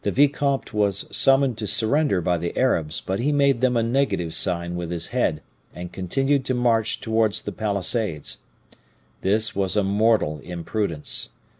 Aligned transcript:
"The 0.03 0.09
vicomte 0.09 0.73
was 0.73 1.05
summoned 1.15 1.59
to 1.59 1.67
surrender 1.67 2.21
by 2.21 2.39
the 2.39 2.57
Arabs, 2.57 3.01
but 3.05 3.19
he 3.19 3.31
made 3.31 3.61
them 3.61 3.77
a 3.77 3.83
negative 3.83 4.33
sign 4.33 4.75
with 4.75 4.89
his 4.89 5.09
head, 5.09 5.43
and 5.75 5.91
continued 5.93 6.43
to 6.45 6.55
march 6.55 6.99
towards 7.01 7.43
the 7.43 7.51
palisades. 7.51 8.39
This 9.21 9.55
was 9.55 9.77
a 9.77 9.83
mortal 9.83 10.39
imprudence. 10.39 11.33